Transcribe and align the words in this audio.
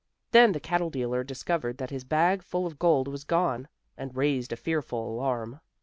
Then 0.31 0.53
the 0.53 0.59
cattle 0.59 0.89
dealer 0.89 1.23
discovered 1.23 1.77
that 1.77 1.91
his 1.91 2.03
bag 2.03 2.41
full 2.41 2.65
of 2.65 2.79
gold 2.79 3.07
was 3.07 3.23
gone, 3.23 3.67
and 3.95 4.15
raised 4.15 4.51
a 4.51 4.55
fearful 4.57 5.07
alarm. 5.07 5.59